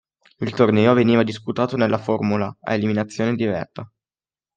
Il 0.39 0.51
torneo 0.55 0.95
veniva 0.95 1.21
disputato 1.21 1.77
nella 1.77 1.99
formula 1.99 2.47
a 2.61 2.73
eliminazione 2.73 3.35
diretta. 3.35 3.87